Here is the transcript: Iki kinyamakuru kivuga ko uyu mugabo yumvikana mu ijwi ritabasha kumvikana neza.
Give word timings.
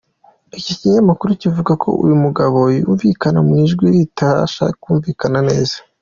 Iki 0.59 0.73
kinyamakuru 0.79 1.31
kivuga 1.41 1.71
ko 1.83 1.89
uyu 2.03 2.15
mugabo 2.23 2.59
yumvikana 2.77 3.39
mu 3.47 3.53
ijwi 3.63 3.85
ritabasha 3.95 4.65
kumvikana 4.81 5.39
neza. 5.49 5.77